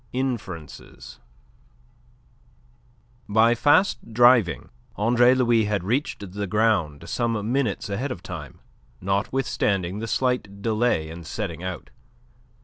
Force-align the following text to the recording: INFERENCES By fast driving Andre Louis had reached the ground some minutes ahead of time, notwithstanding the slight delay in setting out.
INFERENCES 0.13 1.19
By 3.29 3.53
fast 3.53 4.11
driving 4.13 4.69
Andre 4.95 5.35
Louis 5.35 5.65
had 5.65 5.83
reached 5.83 6.31
the 6.33 6.47
ground 6.47 7.07
some 7.07 7.51
minutes 7.51 7.87
ahead 7.87 8.11
of 8.11 8.23
time, 8.23 8.61
notwithstanding 8.99 9.99
the 9.99 10.07
slight 10.07 10.63
delay 10.63 11.07
in 11.07 11.23
setting 11.23 11.61
out. 11.61 11.91